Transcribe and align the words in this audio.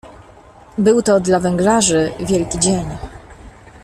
"Był 0.77 1.01
to 1.01 1.19
dla 1.19 1.39
„węglarzy” 1.39 2.11
wielki 2.19 2.59
dzień." 2.59 2.85